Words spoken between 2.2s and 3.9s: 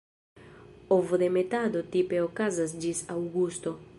okazas ĝis aŭgusto.